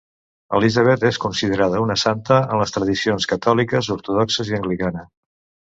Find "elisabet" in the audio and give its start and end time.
0.59-1.05